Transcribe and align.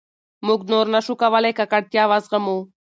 موږ 0.47 0.61
نور 0.71 0.85
نه 0.93 0.99
شو 1.05 1.13
کولای 1.21 1.53
ککړتیا 1.59 2.03
وزغمو. 2.11 2.57